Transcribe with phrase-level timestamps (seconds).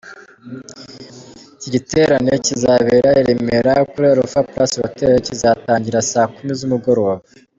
[1.55, 7.15] Iki giterane kizabera i Remerakuri Alpha Palace Hotel, kizatangira saa kumi z’umugoroba.